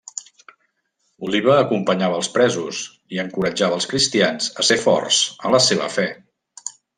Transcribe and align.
Oliva 1.27 1.57
acompanyava 1.65 2.17
als 2.21 2.29
presos 2.37 2.79
i 3.17 3.21
encoratjava 3.25 3.77
als 3.81 3.87
cristians 3.93 4.49
a 4.63 4.67
ser 4.71 4.79
forts 4.87 5.21
en 5.51 5.55
la 5.59 5.61
seva 5.67 5.93
fe. 5.99 6.09